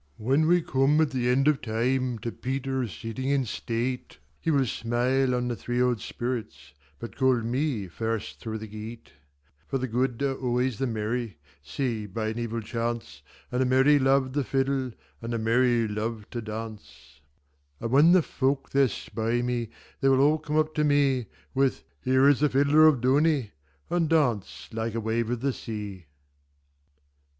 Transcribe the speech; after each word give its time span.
When 0.17 0.47
we 0.47 0.63
come 0.63 0.99
at 0.99 1.11
the 1.11 1.29
end 1.29 1.47
of 1.47 1.61
time, 1.61 2.17
To 2.23 2.31
Peter 2.31 2.87
sitting 2.87 3.29
in 3.29 3.45
state, 3.45 4.17
He 4.39 4.49
will 4.49 4.65
smile 4.65 5.35
on 5.35 5.47
the 5.47 5.55
three 5.55 5.79
old 5.79 6.01
spirits, 6.01 6.73
But 6.97 7.15
call 7.15 7.35
me 7.41 7.87
first 7.87 8.39
through 8.39 8.57
the 8.57 8.65
gate; 8.67 9.11
For 9.67 9.77
the 9.77 9.87
good 9.87 10.23
are 10.23 10.33
always 10.35 10.79
the 10.79 10.87
merry, 10.87 11.37
Save 11.61 12.15
by 12.15 12.29
an 12.29 12.39
evil 12.39 12.61
chance, 12.61 13.21
And 13.51 13.61
the 13.61 13.65
merry 13.67 13.99
love 13.99 14.33
the 14.33 14.41
fiddleAnd 14.43 14.93
the 15.21 15.37
merry 15.37 15.87
love 15.87 16.27
to 16.31 16.41
dance:And 16.41 17.91
when 17.91 18.11
the 18.13 18.23
folk 18.23 18.71
there 18.71 18.87
spy 18.87 19.43
me, 19.43 19.69
They 19.99 20.09
will 20.09 20.21
all 20.21 20.39
come 20.39 20.57
up 20.57 20.73
to 20.73 20.83
me, 20.83 21.27
With 21.53 21.83
'Here 22.03 22.27
is 22.27 22.39
the 22.39 22.49
fiddler 22.49 22.87
of 22.87 23.01
Dooney!'And 23.01 24.09
dance 24.09 24.67
like 24.73 24.95
a 24.95 24.99
wave 24.99 25.29
of 25.29 25.41
the 25.41 25.53
sea. 25.53 26.07